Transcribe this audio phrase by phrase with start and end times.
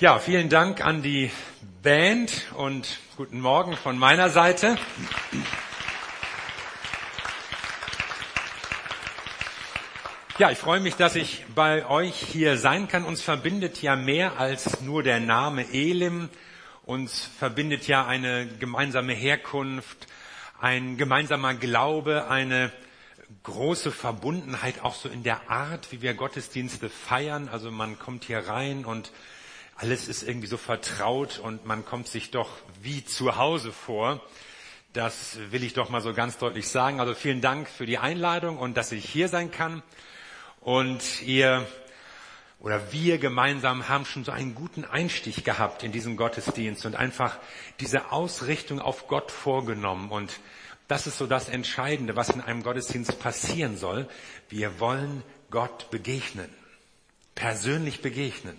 [0.00, 1.30] Ja, vielen Dank an die
[1.84, 4.76] Band und guten Morgen von meiner Seite.
[10.36, 13.04] Ja, ich freue mich, dass ich bei euch hier sein kann.
[13.04, 16.28] Uns verbindet ja mehr als nur der Name Elim.
[16.82, 20.08] Uns verbindet ja eine gemeinsame Herkunft,
[20.60, 22.72] ein gemeinsamer Glaube, eine
[23.44, 27.48] große Verbundenheit auch so in der Art, wie wir Gottesdienste feiern.
[27.48, 29.12] Also man kommt hier rein und
[29.76, 32.50] alles ist irgendwie so vertraut und man kommt sich doch
[32.82, 34.20] wie zu Hause vor.
[34.92, 37.00] Das will ich doch mal so ganz deutlich sagen.
[37.00, 39.82] Also vielen Dank für die Einladung und dass ich hier sein kann.
[40.60, 41.66] Und ihr
[42.60, 47.38] oder wir gemeinsam haben schon so einen guten Einstieg gehabt in diesen Gottesdienst und einfach
[47.80, 50.10] diese Ausrichtung auf Gott vorgenommen.
[50.10, 50.40] Und
[50.88, 54.08] das ist so das Entscheidende, was in einem Gottesdienst passieren soll.
[54.48, 56.48] Wir wollen Gott begegnen,
[57.34, 58.56] persönlich begegnen.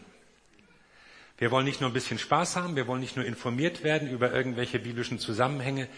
[1.38, 4.32] Wir wollen nicht nur ein bisschen Spaß haben, wir wollen nicht nur informiert werden über
[4.32, 5.90] irgendwelche biblischen Zusammenhänge,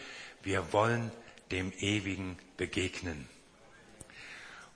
[0.41, 1.11] wir wollen
[1.51, 3.29] dem Ewigen begegnen.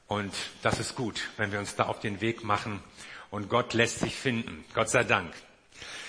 [0.05, 2.83] Und das ist gut, wenn wir uns da auf den Weg machen
[3.31, 4.63] und Gott lässt sich finden.
[4.75, 5.33] Gott sei Dank.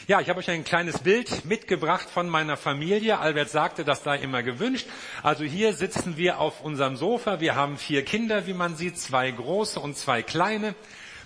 [0.06, 3.20] Ja, ich habe euch ein kleines Bild mitgebracht von meiner Familie.
[3.20, 4.86] Albert sagte, das sei immer gewünscht.
[5.23, 7.41] Also hier sitzen wir auf unserem Sofa.
[7.41, 10.75] Wir haben vier Kinder, wie man sieht, zwei große und zwei kleine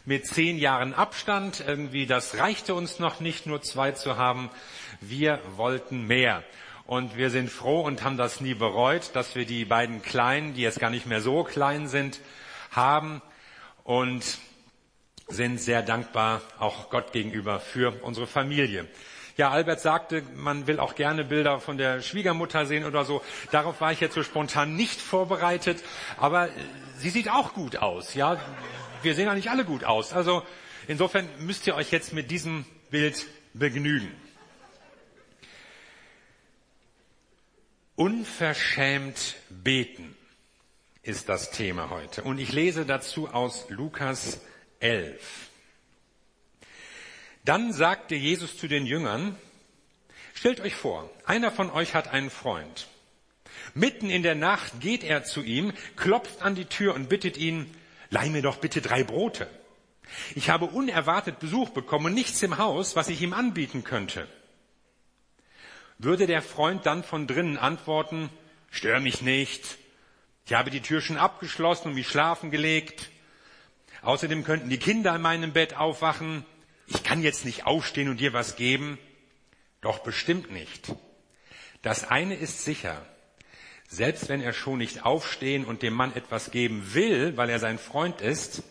[0.06, 1.62] mit zehn Jahren Abstand.
[1.66, 4.50] Irgendwie, das reichte uns noch nicht, nur zwei zu haben.
[5.00, 6.42] Wir wollten mehr.
[6.86, 10.62] Und wir sind froh und haben das nie bereut, dass wir die beiden Kleinen, die
[10.62, 12.20] jetzt gar nicht mehr so klein sind,
[12.70, 13.20] haben
[13.82, 14.38] und
[15.26, 18.86] sind sehr dankbar auch Gott gegenüber für unsere Familie.
[19.36, 23.20] Ja, Albert sagte, man will auch gerne Bilder von der Schwiegermutter sehen oder so.
[23.50, 25.82] Darauf war ich jetzt so spontan nicht vorbereitet,
[26.16, 26.48] aber
[26.96, 28.38] sie sieht auch gut aus, ja
[29.02, 30.12] wir sehen ja nicht alle gut aus.
[30.12, 30.42] Also
[30.89, 34.11] insofern müsst ihr euch jetzt mit diesem Bild begnügen.
[37.94, 40.14] Unverschämt beten
[41.03, 42.22] ist das Thema heute.
[42.25, 44.41] Und ich lese dazu aus Lukas
[44.81, 45.50] 11.
[47.44, 49.37] Dann sagte Jesus zu den Jüngern,
[50.34, 52.88] stellt euch vor, einer von euch hat einen Freund.
[53.72, 57.72] Mitten in der Nacht geht er zu ihm, klopft an die Tür und bittet ihn,
[58.11, 59.49] leih mir doch bitte drei Brote.
[60.34, 64.28] Ich habe unerwartet Besuch bekommen und nichts im Haus, was ich ihm anbieten könnte.
[65.99, 68.31] Würde der Freund dann von drinnen antworten,
[68.71, 69.78] stör mich nicht,
[70.47, 73.11] ich habe die Tür schon abgeschlossen und mich schlafen gelegt.
[74.03, 76.47] Außerdem könnten die Kinder in meinem Bett aufwachen.
[76.87, 78.97] Ich kann jetzt nicht aufstehen und dir was geben.
[79.81, 80.94] Doch bestimmt nicht.
[81.83, 83.05] Das eine ist sicher.
[83.88, 87.78] Selbst wenn er schon nicht aufstehen und dem Mann etwas geben will, weil er sein
[87.78, 88.62] Freund ist,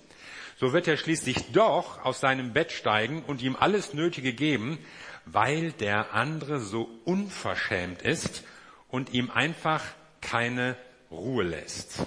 [0.57, 4.77] so wird er schließlich doch aus seinem Bett steigen und ihm alles Nötige geben,
[5.25, 8.43] weil der andere so unverschämt ist
[8.89, 9.83] und ihm einfach
[10.21, 10.77] keine
[11.11, 12.05] Ruhe lässt.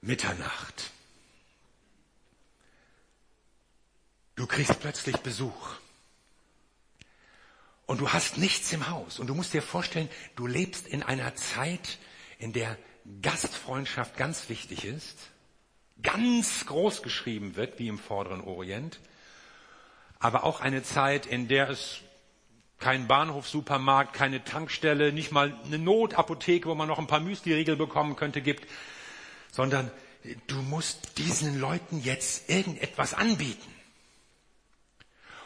[0.00, 0.90] Mitternacht.
[4.36, 5.74] Du kriegst plötzlich Besuch
[7.88, 9.18] und du hast nichts im Haus.
[9.18, 11.98] Und du musst dir vorstellen, du lebst in einer Zeit,
[12.38, 12.76] in der
[13.22, 15.16] Gastfreundschaft ganz wichtig ist,
[16.02, 19.00] ganz groß geschrieben wird, wie im vorderen Orient,
[20.18, 22.00] aber auch eine Zeit, in der es
[22.78, 27.76] keinen Bahnhof, Supermarkt, keine Tankstelle, nicht mal eine Notapotheke, wo man noch ein paar Müsli-Riegel
[27.76, 28.68] bekommen könnte, gibt,
[29.50, 29.90] sondern
[30.46, 33.74] du musst diesen Leuten jetzt irgendetwas anbieten.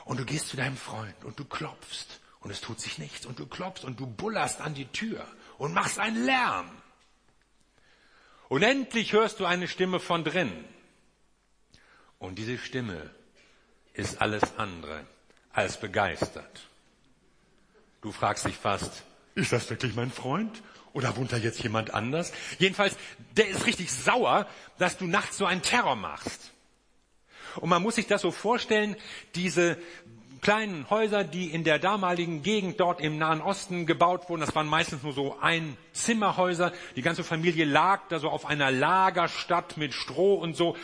[0.04, 3.38] Und du gehst zu deinem Freund und du klopfst und es tut sich nichts und
[3.38, 5.26] du klopfst und du bullerst an die Tür
[5.58, 6.70] und machst einen Lärm.
[8.48, 10.53] Und endlich hörst du eine Stimme von drin.
[12.19, 13.10] Und diese Stimme
[13.94, 15.06] ist alles andere
[15.53, 16.69] als begeistert.
[18.03, 19.04] Du fragst dich fast,
[19.34, 20.62] ist das wirklich mein Freund?
[20.92, 22.32] Oder wohnt da jetzt jemand anders?
[22.59, 22.97] Jedenfalls,
[23.36, 24.47] der ist richtig sauer,
[24.78, 26.53] dass du nachts so einen Terror machst.
[27.56, 28.97] Und man muss sich das so vorstellen,
[29.34, 29.78] diese
[30.42, 34.41] kleinen Häuser, die in der damaligen Gegend dort im Nahen Osten gebaut wurden.
[34.41, 36.72] Das waren meistens nur so Einzimmerhäuser.
[36.97, 40.77] Die ganze Familie lag da so auf einer Lagerstadt mit Stroh und so.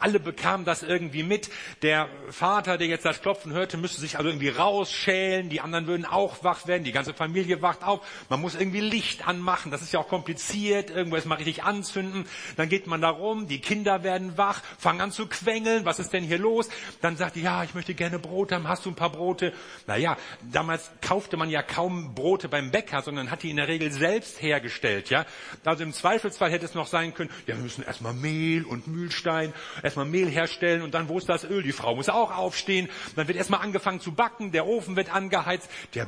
[0.00, 1.48] Alle bekamen das irgendwie mit.
[1.82, 5.48] Der Vater, der jetzt das Klopfen hörte, müsste sich also irgendwie rausschälen.
[5.48, 6.82] Die anderen würden auch wach werden.
[6.82, 8.04] Die ganze Familie wacht auf.
[8.28, 9.70] Man muss irgendwie Licht anmachen.
[9.70, 10.90] Das ist ja auch kompliziert.
[10.90, 12.26] Irgendwas mal richtig anzünden.
[12.56, 13.46] Dann geht man da rum.
[13.46, 15.84] Die Kinder werden wach, fangen an zu quengeln.
[15.84, 16.68] Was ist denn hier los?
[17.00, 18.66] Dann sagt die, ja, ich möchte gerne Brot haben.
[18.66, 19.52] Hast du ein paar paar Brote.
[19.86, 20.16] Naja,
[20.50, 24.40] damals kaufte man ja kaum Brote beim Bäcker, sondern hat die in der Regel selbst
[24.40, 25.26] hergestellt, ja.
[25.64, 29.52] Also im Zweifelsfall hätte es noch sein können, ja, wir müssen erstmal Mehl und Mühlstein,
[29.82, 31.62] erstmal Mehl herstellen und dann, wo ist das Öl?
[31.62, 32.88] Die Frau muss auch aufstehen.
[33.16, 36.06] Dann wird erstmal angefangen zu backen, der Ofen wird angeheizt, der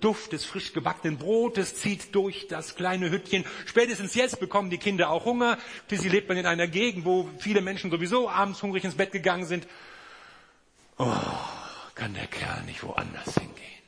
[0.00, 3.44] Duft des frisch gebackenen Brotes zieht durch das kleine Hüttchen.
[3.66, 5.58] Spätestens jetzt bekommen die Kinder auch Hunger.
[5.88, 9.46] Sie lebt man in einer Gegend, wo viele Menschen sowieso abends hungrig ins Bett gegangen
[9.46, 9.68] sind.
[10.98, 11.06] Oh,
[11.94, 13.82] kann der Kerl nicht woanders hingehen?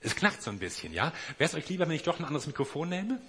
[0.00, 1.12] Es knackt so ein bisschen, ja?
[1.38, 3.20] Wäre es euch lieber, wenn ich doch ein anderes Mikrofon nehme?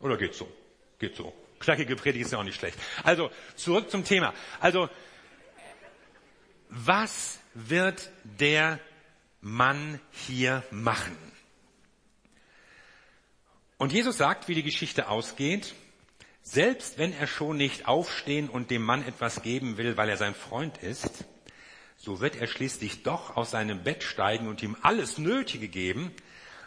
[0.00, 0.50] Oder geht so?
[0.98, 1.34] Geht so.
[1.58, 2.78] Knackige Predigt ist ja auch nicht schlecht.
[3.02, 4.34] Also, zurück zum Thema.
[4.60, 4.88] Also,
[6.68, 8.80] was wird der
[9.40, 11.16] Mann hier machen?
[13.78, 15.74] Und Jesus sagt, wie die Geschichte ausgeht,
[16.48, 20.34] selbst wenn er schon nicht aufstehen und dem Mann etwas geben will, weil er sein
[20.34, 21.24] Freund ist,
[21.96, 26.12] so wird er schließlich doch aus seinem Bett steigen und ihm alles Nötige geben,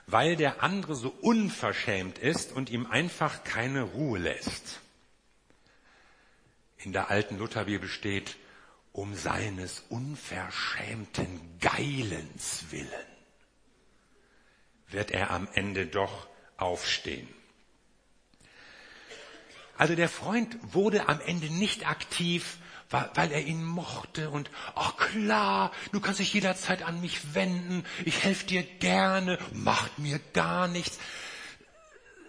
[0.06, 4.82] weil der andere so unverschämt ist und ihm einfach keine Ruhe lässt.
[6.78, 8.36] In der alten Lutherbibel steht,
[8.92, 12.90] um seines unverschämten Geilens willen
[14.90, 16.28] wird er am Ende doch
[16.58, 17.39] aufstehen.
[19.80, 22.58] Also der Freund wurde am Ende nicht aktiv,
[22.90, 28.26] weil er ihn mochte und, ach klar, du kannst dich jederzeit an mich wenden, ich
[28.26, 31.00] helfe dir gerne, macht mir gar nichts,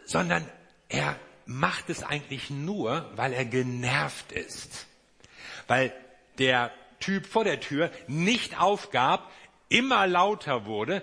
[0.07, 0.49] sondern
[0.89, 4.87] er macht es eigentlich nur, weil er genervt ist,
[5.67, 5.93] weil
[6.39, 6.71] der
[7.01, 9.29] Typ vor der Tür nicht aufgab,
[9.69, 11.03] immer lauter wurde,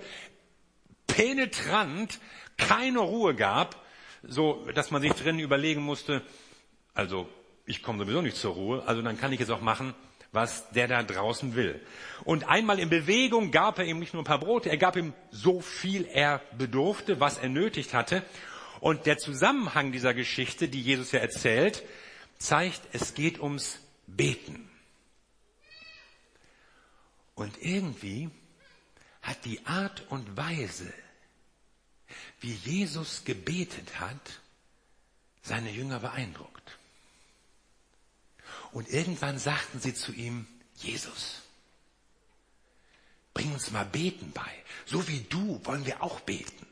[1.08, 2.20] penetrant,
[2.56, 3.86] keine Ruhe gab,
[4.24, 6.22] so dass man sich drin überlegen musste,
[6.94, 7.30] also
[7.66, 9.94] ich komme sowieso nicht zur Ruhe, also dann kann ich jetzt auch machen,
[10.32, 11.80] was der da draußen will.
[12.24, 15.14] Und einmal in Bewegung gab er ihm nicht nur ein paar Brote, er gab ihm
[15.32, 18.24] so viel er bedurfte, was er nötigt hatte.
[18.80, 21.84] Und der Zusammenhang dieser Geschichte, die Jesus ja erzählt,
[22.38, 24.70] zeigt, es geht ums Beten.
[27.36, 28.30] Und irgendwie
[29.22, 30.92] hat die Art und Weise,
[32.40, 34.40] wie Jesus gebetet hat,
[35.42, 36.78] seine Jünger beeindruckt.
[38.72, 40.46] Und irgendwann sagten sie zu ihm,
[40.76, 41.42] Jesus,
[43.34, 44.52] bring uns mal beten bei.
[44.86, 46.68] So wie du wollen wir auch beten.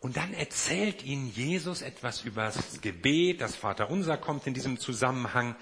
[0.00, 5.56] Und dann erzählt ihnen Jesus etwas über das Gebet, das Vaterunser kommt in diesem Zusammenhang.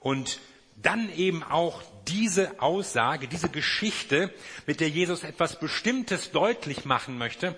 [0.00, 0.40] Und
[0.76, 4.32] dann eben auch diese Aussage, diese Geschichte,
[4.66, 7.56] mit der Jesus etwas Bestimmtes deutlich machen möchte.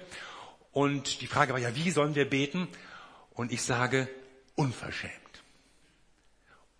[0.72, 2.68] Und die Frage war ja, wie sollen wir beten?
[3.32, 4.08] Und ich sage,
[4.54, 5.14] unverschämt.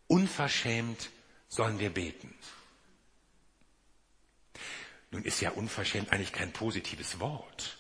[0.07, 1.11] Unverschämt
[1.49, 2.35] sollen wir beten.
[5.11, 7.79] Nun ist ja unverschämt eigentlich kein positives Wort.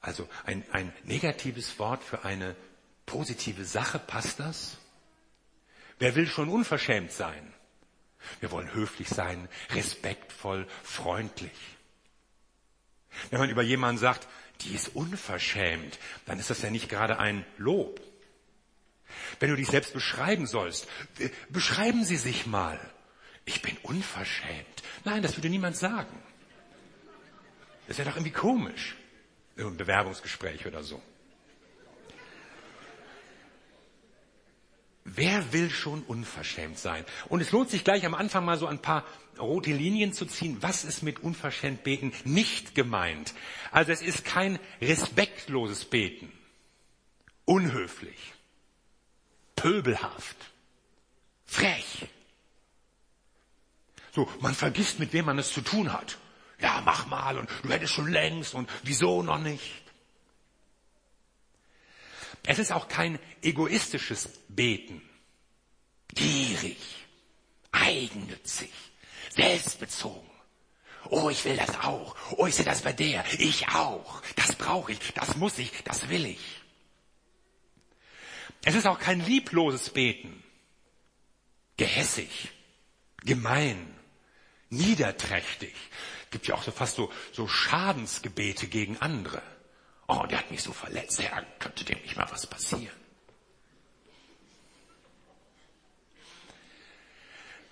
[0.00, 2.56] Also ein, ein negatives Wort für eine
[3.06, 4.78] positive Sache, passt das?
[5.98, 7.52] Wer will schon unverschämt sein?
[8.40, 11.52] Wir wollen höflich sein, respektvoll, freundlich.
[13.30, 14.26] Wenn man über jemanden sagt,
[14.62, 18.00] die ist unverschämt, dann ist das ja nicht gerade ein Lob.
[19.40, 20.88] Wenn du dich selbst beschreiben sollst,
[21.48, 22.78] beschreiben Sie sich mal.
[23.44, 24.82] Ich bin unverschämt.
[25.04, 26.16] Nein, das würde niemand sagen.
[27.88, 28.96] Das wäre doch irgendwie komisch.
[29.56, 31.02] Im Bewerbungsgespräch oder so.
[35.14, 37.04] Wer will schon unverschämt sein?
[37.28, 39.04] Und es lohnt sich gleich am Anfang mal so ein paar
[39.38, 40.56] rote Linien zu ziehen.
[40.60, 43.34] Was ist mit unverschämt beten nicht gemeint?
[43.70, 46.32] Also es ist kein respektloses Beten.
[47.44, 48.32] Unhöflich.
[49.54, 50.36] Pöbelhaft.
[51.44, 52.08] Frech.
[54.14, 56.18] So, man vergisst, mit wem man es zu tun hat.
[56.58, 59.82] Ja, mach mal und du hättest schon längst und wieso noch nicht?
[62.44, 65.00] Es ist auch kein egoistisches Beten.
[66.14, 66.78] Gierig,
[67.70, 68.70] eigennützig,
[69.30, 70.28] selbstbezogen.
[71.08, 72.16] Oh, ich will das auch.
[72.36, 73.24] Oh, ich sehe das bei der.
[73.38, 74.22] Ich auch.
[74.36, 76.62] Das brauche ich, das muss ich, das will ich.
[78.64, 80.42] Es ist auch kein liebloses Beten.
[81.76, 82.50] Gehässig,
[83.24, 83.94] gemein,
[84.70, 85.74] niederträchtig.
[86.30, 89.42] Gibt ja auch so fast so, so Schadensgebete gegen andere.
[90.08, 92.96] Oh, der hat mich so verletzt, ja, könnte dem nicht mal was passieren.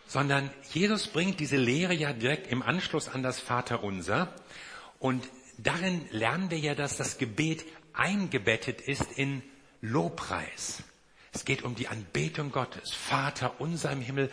[0.06, 4.34] Sondern Jesus bringt diese Lehre ja direkt im Anschluss an das Vaterunser.
[4.98, 9.42] Und darin lernen wir ja, dass das Gebet eingebettet ist in
[9.80, 10.82] Lobpreis.
[11.32, 12.92] Es geht um die Anbetung Gottes.
[12.92, 14.30] Vater unser im Himmel,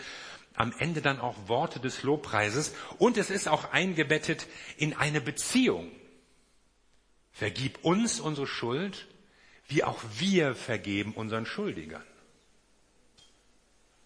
[0.56, 5.92] am Ende dann auch Worte des Lobpreises und es ist auch eingebettet in eine Beziehung.
[7.38, 9.06] Vergib uns unsere Schuld,
[9.67, 12.03] wie auch wir vergeben unseren Schuldigern.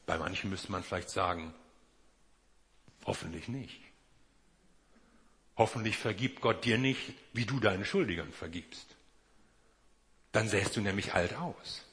[0.06, 1.54] Bei manchen müsste man vielleicht sagen,
[3.06, 3.80] hoffentlich nicht.
[5.56, 8.98] Hoffentlich vergibt Gott dir nicht, wie du deinen Schuldigern vergibst.
[10.34, 11.86] Dann sähst du nämlich alt aus.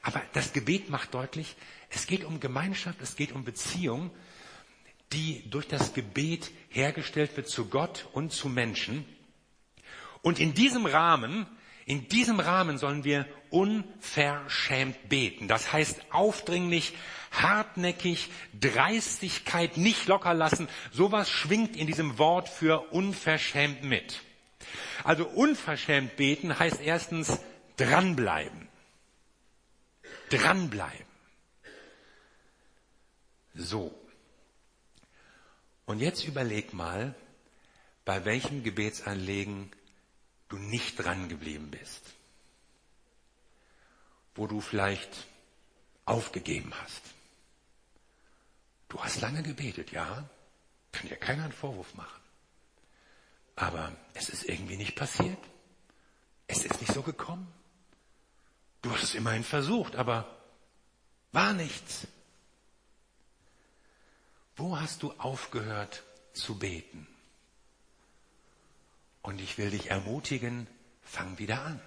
[0.00, 1.56] Aber das Gebet macht deutlich,
[1.90, 4.10] es geht um Gemeinschaft, es geht um Beziehung,
[5.12, 9.04] die durch das Gebet hergestellt wird zu Gott und zu Menschen.
[10.22, 11.46] Und in diesem Rahmen,
[11.84, 15.48] in diesem Rahmen sollen wir unverschämt beten.
[15.48, 16.94] Das heißt aufdringlich,
[17.32, 20.68] hartnäckig, Dreistigkeit nicht locker lassen.
[20.92, 24.20] Sowas schwingt in diesem Wort für unverschämt mit.
[25.04, 27.40] Also unverschämt beten heißt erstens
[27.76, 28.68] dranbleiben.
[30.30, 31.06] Dranbleiben.
[33.54, 33.92] So.
[35.84, 37.14] Und jetzt überleg mal,
[38.04, 39.70] bei welchem Gebetsanlegen
[40.52, 42.02] du nicht dran geblieben bist.
[44.34, 45.26] Wo du vielleicht
[46.04, 47.02] aufgegeben hast.
[48.88, 50.28] Du hast lange gebetet, ja?
[50.92, 52.20] Kann dir keiner einen Vorwurf machen.
[53.56, 55.38] Aber es ist irgendwie nicht passiert.
[56.46, 57.50] Es ist nicht so gekommen.
[58.82, 60.36] Du hast es immerhin versucht, aber
[61.32, 62.06] war nichts.
[64.56, 66.02] Wo hast du aufgehört
[66.34, 67.06] zu beten?
[69.22, 70.66] Und ich will dich ermutigen,
[71.02, 71.80] fang wieder an.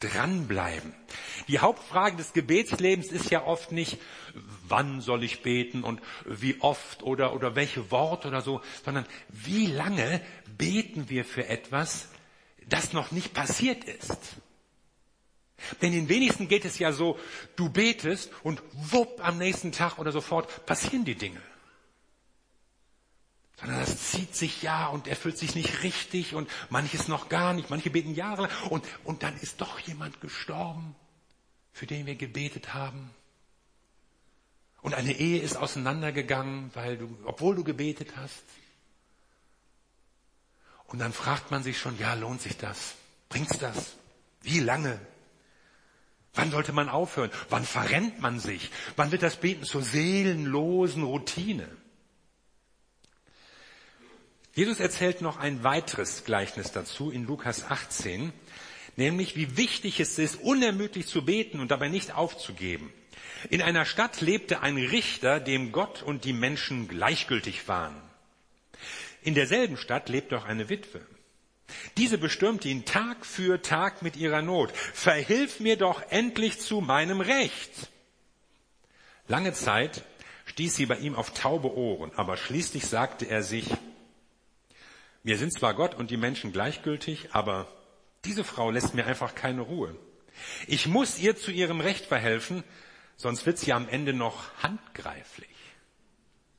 [0.00, 0.92] Dranbleiben.
[1.48, 3.98] Die Hauptfrage des Gebetslebens ist ja oft nicht,
[4.68, 9.66] wann soll ich beten und wie oft oder, oder welche Worte oder so, sondern wie
[9.66, 10.20] lange
[10.58, 12.08] beten wir für etwas,
[12.68, 14.18] das noch nicht passiert ist.
[15.80, 17.18] Denn den wenigsten geht es ja so,
[17.56, 21.40] du betest und wupp am nächsten Tag oder sofort passieren die Dinge.
[23.60, 27.70] Sondern das zieht sich ja und erfüllt sich nicht richtig und manches noch gar nicht,
[27.70, 30.96] manche beten jahrelang und, und dann ist doch jemand gestorben,
[31.72, 33.10] für den wir gebetet haben.
[34.82, 38.44] Und eine Ehe ist auseinandergegangen, weil du, obwohl du gebetet hast.
[40.86, 42.94] Und dann fragt man sich schon, ja, lohnt sich das?
[43.28, 43.94] Bringt's das?
[44.42, 45.00] Wie lange?
[46.34, 47.30] Wann sollte man aufhören?
[47.48, 48.70] Wann verrennt man sich?
[48.96, 51.68] Wann wird das Beten zur seelenlosen Routine?
[54.54, 58.32] Jesus erzählt noch ein weiteres Gleichnis dazu in Lukas 18,
[58.94, 62.92] nämlich wie wichtig es ist, unermüdlich zu beten und dabei nicht aufzugeben.
[63.50, 68.00] In einer Stadt lebte ein Richter, dem Gott und die Menschen gleichgültig waren.
[69.22, 71.00] In derselben Stadt lebte auch eine Witwe.
[71.96, 74.70] Diese bestürmte ihn Tag für Tag mit ihrer Not.
[74.70, 77.90] Verhilf mir doch endlich zu meinem Recht.
[79.26, 80.04] Lange Zeit
[80.46, 83.66] stieß sie bei ihm auf taube Ohren, aber schließlich sagte er sich,
[85.24, 87.66] mir sind zwar Gott und die Menschen gleichgültig, aber
[88.24, 89.96] diese Frau lässt mir einfach keine Ruhe.
[90.66, 92.62] Ich muss ihr zu ihrem Recht verhelfen,
[93.16, 95.48] sonst wird sie am Ende noch handgreiflich.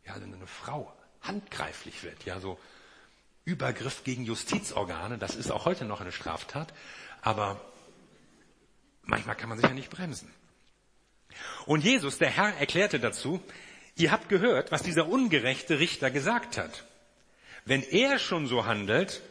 [0.06, 0.92] Ja, wenn eine Frau
[1.22, 2.60] handgreiflich wird, ja, so
[3.44, 6.74] Übergriff gegen Justizorgane, das ist auch heute noch eine Straftat,
[7.22, 7.62] aber
[9.04, 10.34] manchmal kann man sich ja nicht bremsen.
[11.68, 13.42] Und Jesus, der Herr, erklärte dazu,
[13.96, 16.86] ihr habt gehört, was dieser ungerechte Richter gesagt hat.
[17.66, 19.22] Wenn er schon so handelt,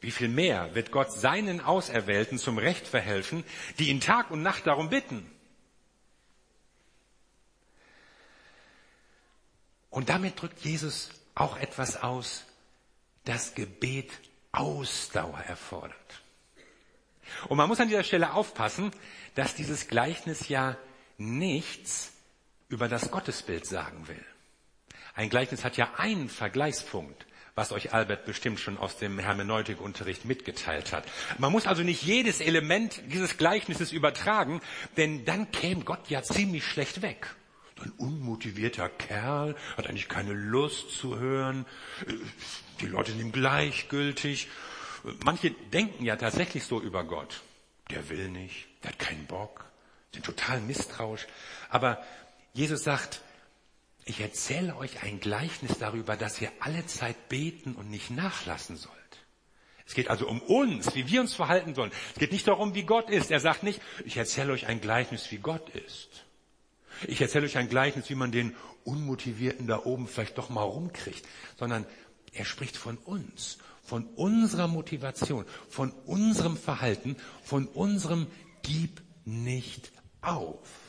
[0.00, 3.44] wie viel mehr wird Gott seinen Auserwählten zum Recht verhelfen,
[3.78, 5.30] die ihn Tag und Nacht darum bitten?
[9.90, 12.44] Und damit drückt Jesus auch etwas aus,
[13.24, 14.10] das Gebet
[14.52, 16.22] Ausdauer erfordert.
[17.48, 18.90] Und man muss an dieser Stelle aufpassen,
[19.34, 20.76] dass dieses Gleichnis ja
[21.18, 22.12] nichts
[22.68, 24.24] über das Gottesbild sagen will.
[25.14, 27.25] Ein Gleichnis hat ja einen Vergleichspunkt,
[27.56, 31.04] was euch Albert bestimmt schon aus dem Hermeneutikunterricht mitgeteilt hat.
[31.38, 34.60] Man muss also nicht jedes Element dieses Gleichnisses übertragen,
[34.98, 37.34] denn dann käme Gott ja ziemlich schlecht weg.
[37.82, 41.64] Ein unmotivierter Kerl, hat eigentlich keine Lust zu hören,
[42.80, 44.48] die Leute sind ihm gleichgültig.
[45.24, 47.42] Manche denken ja tatsächlich so über Gott.
[47.90, 49.64] Der will nicht, der hat keinen Bock,
[50.12, 51.26] sind total misstrauisch.
[51.70, 52.02] Aber
[52.52, 53.22] Jesus sagt,
[54.06, 58.94] ich erzähle euch ein Gleichnis darüber, dass ihr alle Zeit beten und nicht nachlassen sollt.
[59.84, 61.90] Es geht also um uns, wie wir uns verhalten sollen.
[62.14, 63.30] Es geht nicht darum, wie Gott ist.
[63.32, 66.24] Er sagt nicht, ich erzähle euch ein Gleichnis, wie Gott ist.
[67.06, 71.26] Ich erzähle euch ein Gleichnis, wie man den Unmotivierten da oben vielleicht doch mal rumkriegt,
[71.56, 71.84] sondern
[72.32, 78.28] er spricht von uns, von unserer Motivation, von unserem Verhalten, von unserem
[78.62, 80.85] Gib nicht auf.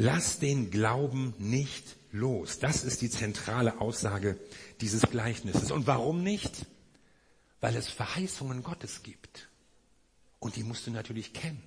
[0.00, 2.60] Lass den Glauben nicht los.
[2.60, 4.38] Das ist die zentrale Aussage
[4.80, 5.72] dieses Gleichnisses.
[5.72, 6.66] Und warum nicht?
[7.60, 9.48] Weil es Verheißungen Gottes gibt.
[10.38, 11.60] Und die musst du natürlich kennen.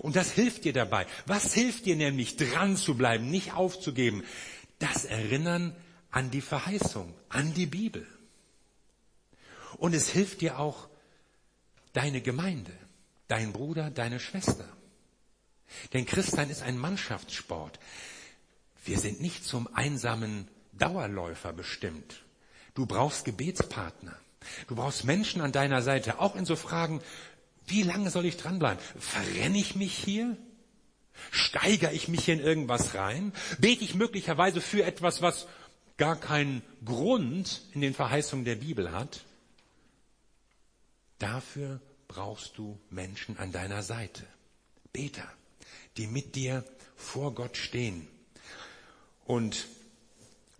[0.00, 1.06] Und das hilft dir dabei.
[1.26, 4.24] Was hilft dir nämlich, dran zu bleiben, nicht aufzugeben?
[4.80, 5.76] Das Erinnern
[6.10, 8.04] an die Verheißung, an die Bibel.
[9.78, 10.88] Und es hilft dir auch
[11.92, 12.72] deine Gemeinde,
[13.28, 14.68] dein Bruder, deine Schwester.
[15.92, 17.78] Denn Christsein ist ein Mannschaftssport.
[18.84, 22.22] Wir sind nicht zum einsamen Dauerläufer bestimmt.
[22.74, 24.16] Du brauchst Gebetspartner.
[24.66, 27.00] Du brauchst Menschen an deiner Seite, auch in so Fragen,
[27.66, 28.82] wie lange soll ich dranbleiben?
[28.98, 30.36] Verrenne ich mich hier?
[31.30, 33.32] Steigere ich mich hier in irgendwas rein?
[33.58, 35.46] Bete ich möglicherweise für etwas, was
[35.96, 39.24] gar keinen Grund in den Verheißungen der Bibel hat?
[41.18, 44.26] Dafür brauchst du Menschen an deiner Seite.
[44.92, 45.30] Beter,
[45.96, 46.64] die mit dir
[46.96, 48.08] vor Gott stehen.
[49.24, 49.66] Und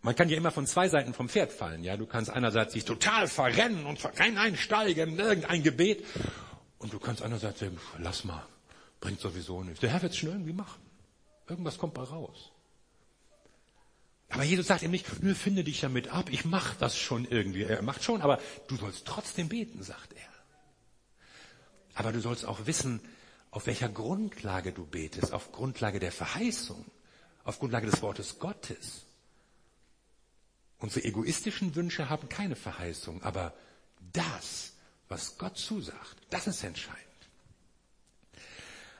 [0.03, 1.85] man kann ja immer von zwei Seiten vom Pferd fallen.
[1.85, 6.05] Ja, du kannst einerseits dich total verrennen und rein einsteigen in irgendein Gebet.
[6.79, 8.45] Und du kannst einerseits sagen, lass mal,
[9.01, 9.81] bringt sowieso nichts.
[9.81, 10.81] Der Herr wird es schon irgendwie machen.
[11.49, 12.51] Irgendwas kommt bei raus.
[14.29, 17.65] Aber Jesus sagt ihm nicht, nö, finde dich damit ab, ich mach das schon irgendwie.
[17.65, 20.33] Er macht schon, aber du sollst trotzdem beten, sagt er.
[21.95, 23.01] Aber du sollst auch wissen,
[23.52, 26.85] auf welcher Grundlage du betest, auf Grundlage der Verheißung,
[27.44, 29.04] auf Grundlage des Wortes Gottes.
[30.78, 33.54] Unsere egoistischen Wünsche haben keine Verheißung, aber
[34.12, 34.73] das,
[35.09, 36.99] was Gott zusagt, das ist entscheidend.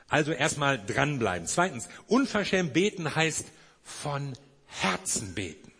[0.07, 1.47] Also erstmal dranbleiben.
[1.47, 3.47] Zweitens, unverschämt beten heißt
[3.81, 5.71] von Herzen beten.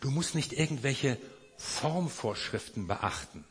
[0.00, 1.18] Du musst nicht irgendwelche
[1.56, 3.46] Formvorschriften beachten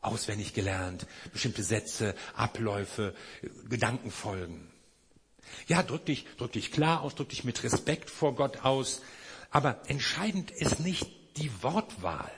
[0.00, 3.14] auswendig gelernt, bestimmte Sätze, Abläufe,
[3.68, 4.70] Gedankenfolgen.
[5.66, 9.02] Ja, drück dich, drück dich klar aus, drück dich mit Respekt vor Gott aus.
[9.50, 12.30] Aber entscheidend ist nicht die Wortwahl.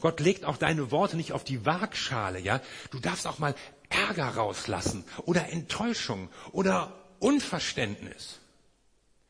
[0.00, 2.60] Gott legt auch deine Worte nicht auf die Waagschale, ja.
[2.90, 3.54] Du darfst auch mal
[3.88, 8.38] Ärger rauslassen oder Enttäuschung oder Unverständnis.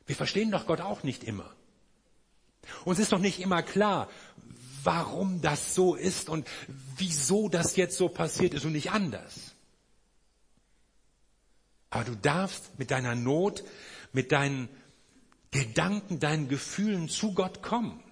[0.06, 1.52] Wir verstehen doch Gott auch nicht immer.
[2.84, 4.08] Uns ist doch nicht immer klar,
[4.86, 6.48] warum das so ist und
[6.96, 9.34] wieso das jetzt so passiert ist und nicht anders.
[11.90, 13.64] Aber du darfst mit deiner Not,
[14.12, 14.68] mit deinen
[15.50, 18.02] Gedanken, deinen Gefühlen zu Gott kommen.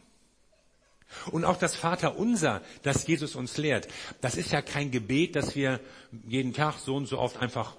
[1.31, 3.87] Und auch das Vaterunser, das Jesus uns lehrt,
[4.21, 5.81] das ist ja kein Gebet, das wir
[6.27, 7.77] jeden Tag so und so oft einfach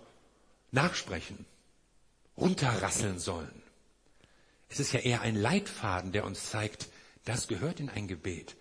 [0.72, 1.46] nachsprechen,
[2.38, 3.62] runterrasseln sollen.
[4.70, 6.88] Es ist ja eher ein Leitfaden, der uns zeigt,
[7.26, 8.56] das gehört in ein Gebet.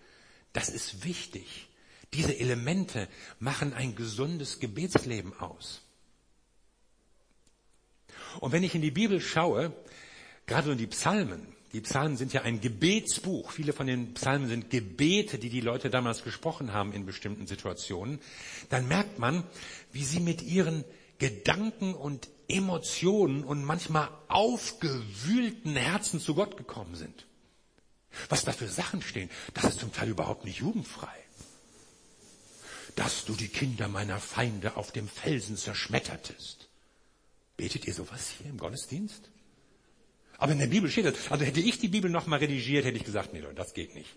[0.55, 1.67] Das ist wichtig.
[2.13, 5.81] Diese Elemente machen ein gesundes Gebetsleben aus.
[8.39, 9.73] Und wenn ich in die Bibel schaue,
[10.45, 13.51] gerade in die Psalmen, die Psalmen sind ja ein Gebetsbuch.
[13.51, 18.21] Viele von den Psalmen sind Gebete, die die Leute damals gesprochen haben in bestimmten Situationen.
[18.69, 19.43] Dann merkt man,
[19.91, 20.85] wie sie mit ihren
[21.19, 27.25] Gedanken und Emotionen und manchmal aufgewühlten Herzen zu Gott gekommen sind.
[28.29, 31.15] Was da für Sachen stehen, das ist zum Teil überhaupt nicht jugendfrei.
[32.95, 36.69] Dass du die Kinder meiner Feinde auf dem Felsen zerschmettertest.
[37.57, 39.29] Betet ihr sowas hier im Gottesdienst?
[40.37, 41.31] Aber in der Bibel steht das.
[41.31, 44.15] Also hätte ich die Bibel nochmal redigiert, hätte ich gesagt, nee, das geht nicht.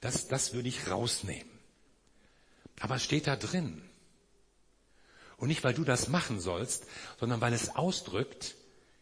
[0.00, 1.50] Das, das würde ich rausnehmen.
[2.80, 3.82] Aber es steht da drin.
[5.36, 6.86] Und nicht, weil du das machen sollst,
[7.18, 8.56] sondern weil es ausdrückt,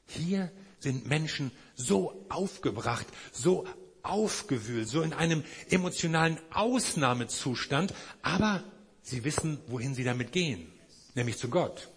[0.06, 3.66] hier sind Menschen so aufgebracht, so
[4.02, 8.64] aufgewühlt, so in einem emotionalen Ausnahmezustand, aber
[9.02, 10.70] sie wissen, wohin sie damit gehen,
[11.14, 11.88] nämlich zu Gott.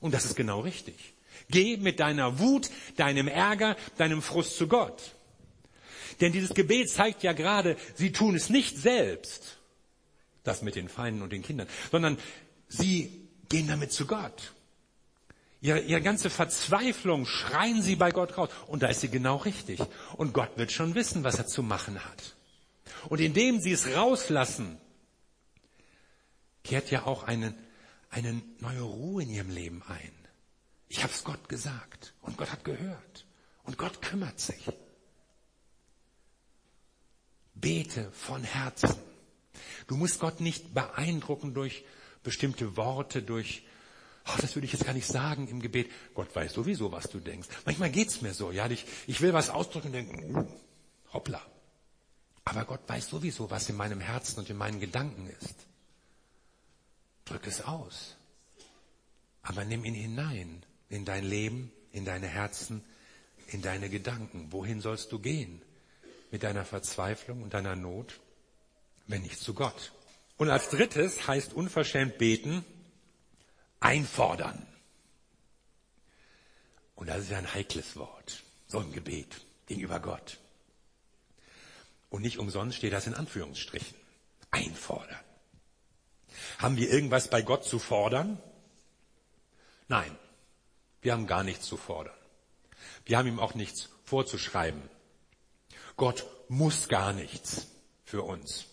[0.00, 1.14] Und das ist genau richtig.
[1.50, 5.14] Geh mit deiner Wut, deinem Ärger, deinem Frust zu Gott.
[6.20, 9.58] Denn dieses Gebet zeigt ja gerade, sie tun es nicht selbst,
[10.42, 12.18] das mit den Feinden und den Kindern, sondern
[12.68, 14.52] sie gehen damit zu Gott.
[15.60, 18.50] Ihre, ihre ganze Verzweiflung schreien sie bei Gott raus.
[18.66, 19.80] Und da ist sie genau richtig.
[20.16, 22.36] Und Gott wird schon wissen, was er zu machen hat.
[23.08, 24.78] Und indem sie es rauslassen,
[26.62, 27.54] kehrt ja auch eine,
[28.10, 30.12] eine neue Ruhe in ihrem Leben ein.
[30.88, 33.26] Ich habe es Gott gesagt und Gott hat gehört
[33.64, 34.64] und Gott kümmert sich.
[37.54, 38.94] Bete von Herzen.
[39.86, 41.84] Du musst Gott nicht beeindrucken durch
[42.22, 43.62] bestimmte Worte, durch
[44.28, 45.90] oh, das würde ich jetzt gar nicht sagen im Gebet.
[46.14, 47.48] Gott weiß sowieso, was du denkst.
[47.64, 50.46] Manchmal geht's mir so, ja, ich, ich will was ausdrücken und denke, uh,
[51.12, 51.40] hoppla.
[52.44, 55.54] Aber Gott weiß sowieso, was in meinem Herzen und in meinen Gedanken ist.
[57.24, 58.16] Drück es aus.
[59.42, 62.82] Aber nimm ihn hinein in dein Leben, in deine Herzen,
[63.48, 64.48] in deine Gedanken.
[64.50, 65.62] Wohin sollst du gehen?
[66.30, 68.20] Mit deiner Verzweiflung und deiner Not?
[69.06, 69.92] Wenn nicht zu Gott.
[70.36, 72.64] Und als drittes heißt unverschämt beten,
[73.80, 74.66] einfordern.
[76.94, 78.42] Und das ist ja ein heikles Wort.
[78.66, 80.38] So ein Gebet gegenüber Gott.
[82.10, 83.96] Und nicht umsonst steht das in Anführungsstrichen.
[84.50, 85.20] Einfordern.
[86.58, 88.40] Haben wir irgendwas bei Gott zu fordern?
[89.88, 90.16] Nein,
[91.00, 92.16] wir haben gar nichts zu fordern.
[93.04, 94.82] Wir haben ihm auch nichts vorzuschreiben.
[95.96, 97.68] Gott muss gar nichts
[98.04, 98.66] für uns.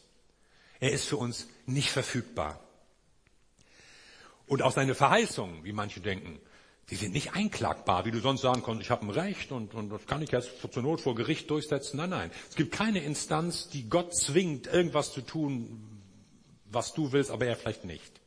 [0.80, 2.60] Er ist für uns nicht verfügbar.
[4.48, 6.40] Und auch seine Verheißungen, wie manche denken,
[6.90, 9.90] die sind nicht einklagbar, wie du sonst sagen kannst, ich habe ein Recht und, und
[9.90, 11.98] das kann ich jetzt zur Not vor Gericht durchsetzen.
[11.98, 12.32] Nein, nein.
[12.48, 16.02] Es gibt keine Instanz, die Gott zwingt, irgendwas zu tun,
[16.66, 18.22] was du willst, aber er vielleicht nicht.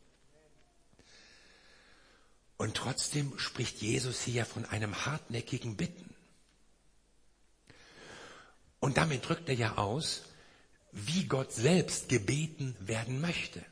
[2.56, 6.12] Und trotzdem spricht Jesus hier von einem hartnäckigen Bitten.
[8.80, 10.24] Und damit drückt er ja aus,
[10.90, 13.64] wie Gott selbst gebeten werden möchte.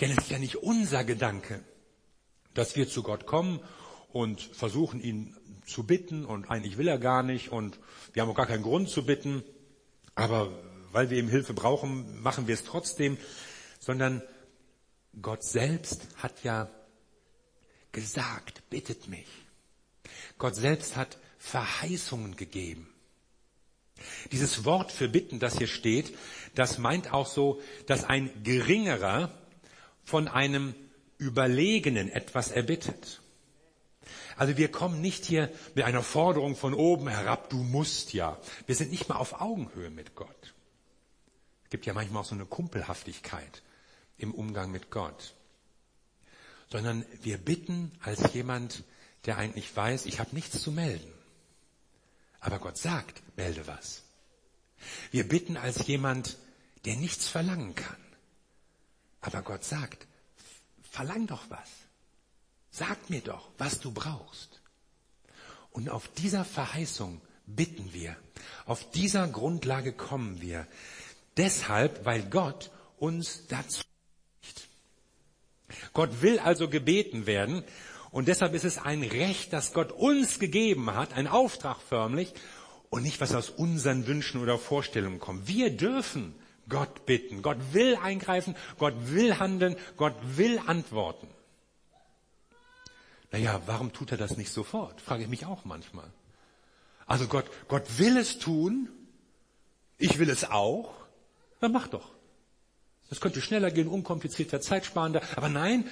[0.00, 1.62] Denn es ist ja nicht unser Gedanke,
[2.54, 3.60] dass wir zu Gott kommen
[4.12, 7.78] und versuchen, ihn zu bitten und eigentlich will er gar nicht und
[8.12, 9.42] wir haben auch gar keinen Grund zu bitten,
[10.14, 10.50] aber
[10.92, 13.18] weil wir ihm Hilfe brauchen, machen wir es trotzdem,
[13.80, 14.22] sondern
[15.20, 16.70] Gott selbst hat ja
[17.92, 19.26] gesagt, bittet mich.
[20.38, 22.88] Gott selbst hat Verheißungen gegeben.
[24.32, 26.16] Dieses Wort für bitten, das hier steht,
[26.54, 29.32] das meint auch so, dass ein geringerer
[30.04, 30.74] von einem
[31.18, 33.20] Überlegenen etwas erbittet.
[34.36, 38.38] Also wir kommen nicht hier mit einer Forderung von oben herab, du musst ja.
[38.66, 40.54] Wir sind nicht mal auf Augenhöhe mit Gott.
[41.64, 43.62] Es gibt ja manchmal auch so eine Kumpelhaftigkeit
[44.18, 45.34] im Umgang mit Gott.
[46.70, 48.84] Sondern wir bitten als jemand,
[49.26, 51.12] der eigentlich weiß, ich habe nichts zu melden.
[52.40, 54.02] Aber Gott sagt, melde was.
[55.10, 56.36] Wir bitten als jemand,
[56.84, 58.03] der nichts verlangen kann.
[59.24, 60.06] Aber Gott sagt,
[60.82, 61.70] verlang doch was.
[62.70, 64.60] Sag mir doch, was du brauchst.
[65.70, 68.16] Und auf dieser Verheißung bitten wir.
[68.66, 70.66] Auf dieser Grundlage kommen wir.
[71.38, 73.82] Deshalb, weil Gott uns dazu
[74.42, 74.68] spricht.
[75.94, 77.64] Gott will also gebeten werden.
[78.10, 82.34] Und deshalb ist es ein Recht, das Gott uns gegeben hat, ein Auftrag förmlich,
[82.90, 85.48] und nicht was aus unseren Wünschen oder Vorstellungen kommt.
[85.48, 86.34] Wir dürfen
[86.68, 87.42] Gott bitten.
[87.42, 91.28] Gott will eingreifen, Gott will handeln, Gott will antworten.
[93.30, 95.00] Naja, warum tut er das nicht sofort?
[95.00, 96.10] Frage ich mich auch manchmal.
[97.06, 98.88] Also Gott, Gott will es tun,
[99.98, 100.94] ich will es auch,
[101.60, 102.12] dann mach doch.
[103.10, 105.22] Das könnte schneller gehen, unkomplizierter, zeitsparender.
[105.36, 105.88] Aber nein,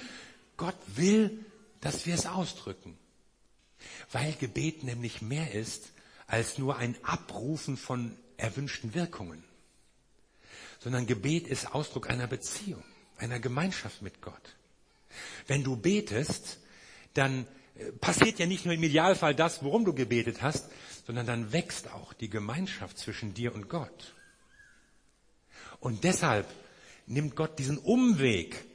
[0.57, 1.45] Gott will,
[1.81, 2.97] dass wir es ausdrücken.
[4.11, 5.91] Weil Gebet nämlich mehr ist
[6.27, 9.43] als nur ein Abrufen von erwünschten Wirkungen
[10.83, 12.83] sondern Gebet ist Ausdruck einer Beziehung,
[13.17, 14.55] einer Gemeinschaft mit Gott.
[15.47, 16.59] Wenn du betest,
[17.13, 20.69] dann äh, passiert ja nicht nur im Idealfall das, worum du gebetet hast,
[21.07, 24.13] sondern dann wächst auch die Gemeinschaft zwischen dir und Gott.
[25.79, 26.47] Und deshalb
[27.07, 28.65] nimmt Gott diesen Umweg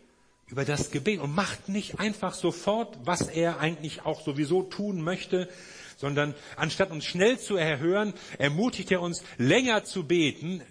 [0.46, 5.50] über das Gebet und macht nicht einfach sofort, was er eigentlich auch sowieso tun möchte,
[5.98, 10.62] sondern anstatt uns schnell zu erhören, ermutigt er uns länger zu beten,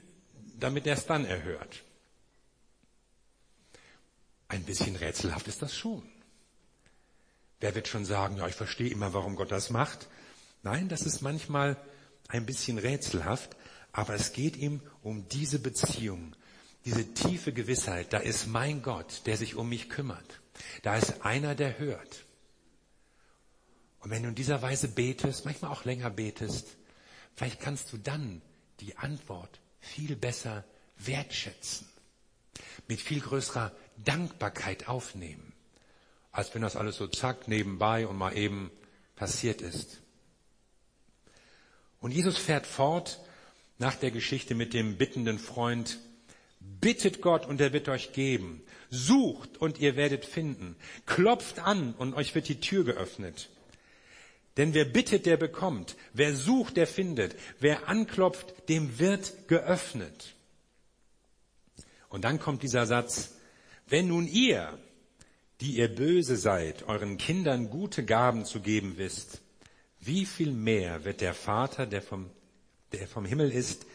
[0.59, 1.83] damit er es dann erhört.
[4.47, 6.03] Ein bisschen rätselhaft ist das schon.
[7.59, 10.07] Wer wird schon sagen, ja, ich verstehe immer, warum Gott das macht?
[10.63, 11.77] Nein, das ist manchmal
[12.27, 13.55] ein bisschen rätselhaft,
[13.91, 16.35] aber es geht ihm um diese Beziehung,
[16.85, 20.41] diese tiefe Gewissheit, da ist mein Gott, der sich um mich kümmert.
[20.83, 22.25] Da ist einer, der hört.
[23.99, 26.77] Und wenn du in dieser Weise betest, manchmal auch länger betest,
[27.35, 28.41] vielleicht kannst du dann
[28.79, 30.63] die Antwort viel besser
[30.97, 31.87] wertschätzen,
[32.87, 33.71] mit viel größerer
[34.03, 35.53] Dankbarkeit aufnehmen,
[36.31, 38.71] als wenn das alles so zack nebenbei und mal eben
[39.15, 40.01] passiert ist.
[41.99, 43.19] Und Jesus fährt fort
[43.79, 45.99] nach der Geschichte mit dem bittenden Freund,
[46.59, 52.13] bittet Gott und er wird euch geben, sucht und ihr werdet finden, klopft an und
[52.13, 53.49] euch wird die Tür geöffnet.
[54.57, 55.95] Denn wer bittet, der bekommt.
[56.13, 57.35] Wer sucht, der findet.
[57.59, 60.35] Wer anklopft, dem wird geöffnet.
[62.09, 63.35] Und dann kommt dieser Satz,
[63.87, 64.77] wenn nun ihr,
[65.61, 69.41] die ihr böse seid, euren Kindern gute Gaben zu geben wisst,
[69.99, 72.29] wie viel mehr wird der Vater, der vom,
[72.91, 73.85] der vom Himmel ist,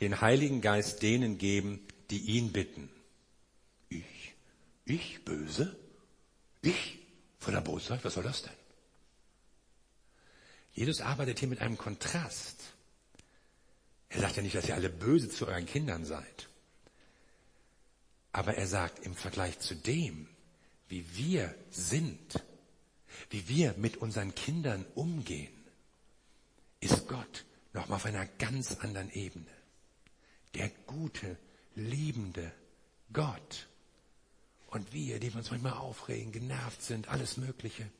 [0.00, 1.80] den Heiligen Geist denen geben,
[2.10, 2.90] die ihn bitten?
[3.88, 4.34] Ich?
[4.84, 5.76] Ich böse?
[6.60, 6.98] Ich?
[7.38, 8.61] Voller Bosheit, was soll das denn?
[10.72, 12.62] Jesus arbeitet hier mit einem Kontrast.
[14.08, 16.48] Er sagt ja nicht, dass ihr alle böse zu euren Kindern seid.
[18.32, 20.28] Aber er sagt, im Vergleich zu dem,
[20.88, 22.42] wie wir sind,
[23.30, 25.52] wie wir mit unseren Kindern umgehen,
[26.80, 29.46] ist Gott nochmal auf einer ganz anderen Ebene.
[30.54, 31.38] Der gute,
[31.74, 32.52] liebende
[33.12, 33.68] Gott.
[34.68, 37.90] Und wir, die wir uns manchmal aufregen, genervt sind, alles Mögliche.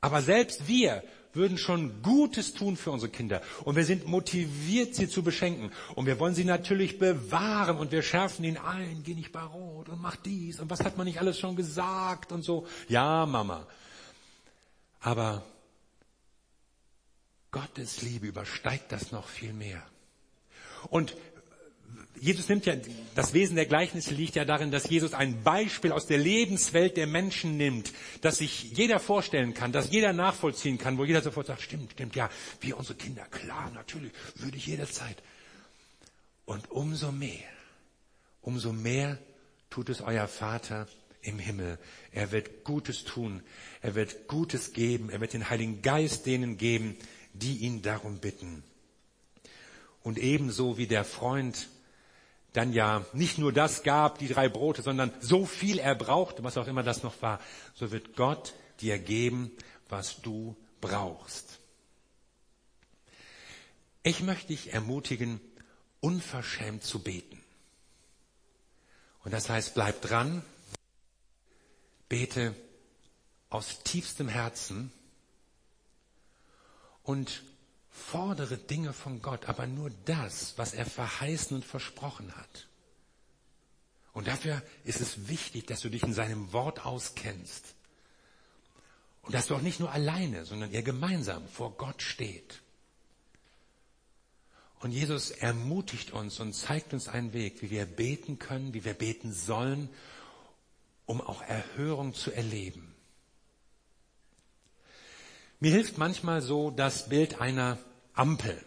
[0.00, 3.42] Aber selbst wir würden schon Gutes tun für unsere Kinder.
[3.64, 5.72] Und wir sind motiviert, sie zu beschenken.
[5.94, 7.78] Und wir wollen sie natürlich bewahren.
[7.78, 10.60] Und wir schärfen ihnen ein, geh nicht bei Rot und mach dies.
[10.60, 12.66] Und was hat man nicht alles schon gesagt und so.
[12.88, 13.66] Ja, Mama.
[15.00, 15.44] Aber
[17.50, 19.82] Gottes Liebe übersteigt das noch viel mehr.
[20.90, 21.16] Und
[22.20, 22.74] Jesus nimmt ja,
[23.14, 27.06] das Wesen der Gleichnisse liegt ja darin, dass Jesus ein Beispiel aus der Lebenswelt der
[27.06, 27.92] Menschen nimmt,
[28.22, 32.16] dass sich jeder vorstellen kann, dass jeder nachvollziehen kann, wo jeder sofort sagt, stimmt, stimmt,
[32.16, 32.28] ja,
[32.60, 35.22] wir unsere Kinder, klar, natürlich, würde ich jederzeit.
[36.44, 37.48] Und umso mehr,
[38.42, 39.18] umso mehr
[39.70, 40.88] tut es euer Vater
[41.22, 41.78] im Himmel.
[42.12, 43.42] Er wird Gutes tun,
[43.82, 46.96] er wird Gutes geben, er wird den Heiligen Geist denen geben,
[47.32, 48.64] die ihn darum bitten.
[50.02, 51.68] Und ebenso wie der Freund
[52.52, 56.56] dann ja nicht nur das gab, die drei Brote, sondern so viel er brauchte, was
[56.56, 57.40] auch immer das noch war,
[57.74, 59.50] so wird Gott dir geben,
[59.88, 61.58] was du brauchst.
[64.02, 65.40] Ich möchte dich ermutigen,
[66.00, 67.42] unverschämt zu beten.
[69.24, 70.42] Und das heißt, bleib dran,
[72.08, 72.54] bete
[73.50, 74.92] aus tiefstem Herzen
[77.02, 77.42] und
[77.98, 82.68] Fordere Dinge von Gott, aber nur das, was er verheißen und versprochen hat.
[84.12, 87.74] Und dafür ist es wichtig, dass du dich in seinem Wort auskennst.
[89.22, 92.62] Und dass du auch nicht nur alleine, sondern ihr gemeinsam vor Gott steht.
[94.80, 98.94] Und Jesus ermutigt uns und zeigt uns einen Weg, wie wir beten können, wie wir
[98.94, 99.88] beten sollen,
[101.04, 102.94] um auch Erhörung zu erleben.
[105.60, 107.78] Mir hilft manchmal so das Bild einer
[108.18, 108.60] Ampel,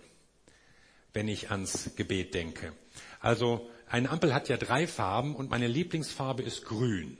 [1.13, 2.73] wenn ich ans Gebet denke.
[3.19, 7.17] Also eine Ampel hat ja drei Farben und meine Lieblingsfarbe ist grün.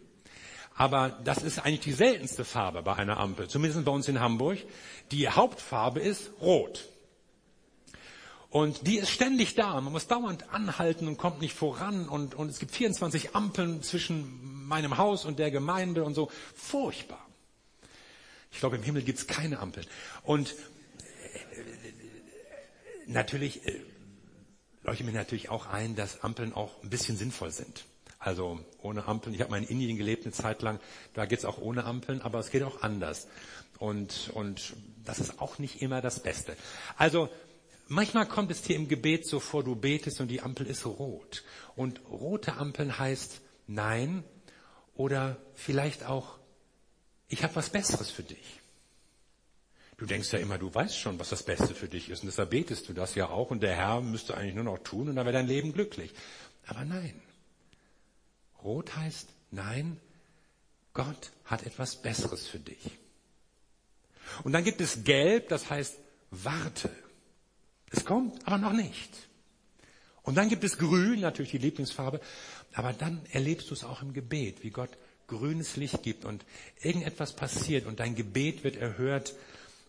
[0.74, 4.58] Aber das ist eigentlich die seltenste Farbe bei einer Ampel, zumindest bei uns in Hamburg.
[5.12, 6.88] Die Hauptfarbe ist rot.
[8.50, 9.80] Und die ist ständig da.
[9.80, 12.08] Man muss dauernd anhalten und kommt nicht voran.
[12.10, 16.30] Und, und es gibt 24 Ampeln zwischen meinem Haus und der Gemeinde und so.
[16.56, 17.26] Furchtbar.
[18.52, 19.88] Ich glaube, im Himmel gibt's keine Ampeln.
[20.24, 20.56] Und
[23.12, 23.80] natürlich äh,
[24.84, 27.86] leuchtet mir natürlich auch ein, dass Ampeln auch ein bisschen sinnvoll sind.
[28.20, 29.34] Also ohne Ampeln.
[29.34, 30.80] Ich habe mal in Indien gelebt eine Zeit lang.
[31.14, 33.28] Da geht's auch ohne Ampeln, aber es geht auch anders.
[33.80, 36.56] Und, und das ist auch nicht immer das Beste.
[36.98, 37.30] Also
[37.88, 41.44] manchmal kommt es dir im Gebet so vor, du betest und die Ampel ist rot.
[41.76, 44.24] Und rote Ampeln heißt Nein
[44.94, 46.38] oder vielleicht auch,
[47.28, 48.61] ich habe was Besseres für dich.
[50.02, 52.24] Du denkst ja immer, du weißt schon, was das Beste für dich ist.
[52.24, 53.52] Und deshalb betest du das ja auch.
[53.52, 56.12] Und der Herr müsste eigentlich nur noch tun und dann wäre dein Leben glücklich.
[56.66, 57.22] Aber nein.
[58.64, 59.98] Rot heißt, nein,
[60.94, 62.80] Gott hat etwas Besseres für dich.
[64.42, 65.98] Und dann gibt es Gelb, das heißt,
[66.32, 66.90] warte.
[67.92, 69.12] Es kommt, aber noch nicht.
[70.24, 72.22] Und dann gibt es Grün, natürlich die Lieblingsfarbe,
[72.74, 76.44] aber dann erlebst du es auch im Gebet, wie Gott grünes Licht gibt und
[76.82, 79.36] irgendetwas passiert und dein Gebet wird erhört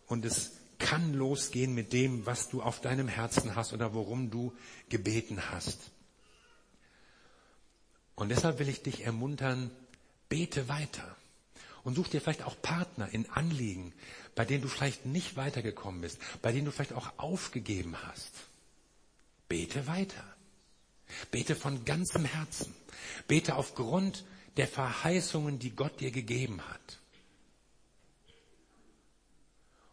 [0.06, 4.52] und es kann losgehen mit dem, was du auf deinem Herzen hast oder worum du
[4.88, 5.78] gebeten hast.
[8.14, 9.70] Und deshalb will ich dich ermuntern,
[10.28, 11.16] bete weiter
[11.84, 13.92] und such dir vielleicht auch Partner in Anliegen,
[14.34, 18.32] bei denen du vielleicht nicht weitergekommen bist, bei denen du vielleicht auch aufgegeben hast.
[19.48, 20.24] Bete weiter.
[21.30, 22.74] Bete von ganzem Herzen.
[23.28, 24.24] Bete aufgrund
[24.56, 27.01] der Verheißungen, die Gott dir gegeben hat.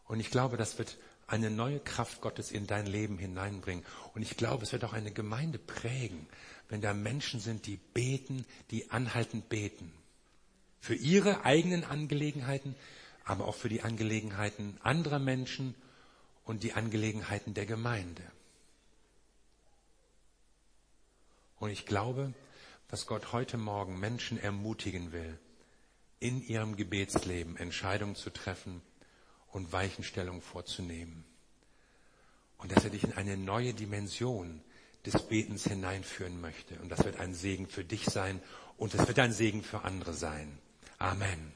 [0.09, 3.85] Und ich glaube, das wird eine neue Kraft Gottes in dein Leben hineinbringen.
[4.15, 6.27] Und ich glaube, es wird auch eine Gemeinde prägen,
[6.67, 9.93] wenn da Menschen sind, die beten, die anhaltend beten.
[10.81, 12.75] Für ihre eigenen Angelegenheiten,
[13.23, 15.75] aber auch für die Angelegenheiten anderer Menschen
[16.43, 18.23] und die Angelegenheiten der Gemeinde.
[21.59, 22.33] Und ich glaube,
[22.87, 25.37] dass Gott heute Morgen Menschen ermutigen will,
[26.19, 28.81] in ihrem Gebetsleben Entscheidungen zu treffen,
[29.51, 31.25] und Weichenstellung vorzunehmen.
[32.57, 34.61] Und dass er dich in eine neue Dimension
[35.05, 36.75] des Betens hineinführen möchte.
[36.79, 38.41] Und das wird ein Segen für dich sein
[38.77, 40.57] und es wird ein Segen für andere sein.
[40.97, 41.53] Amen.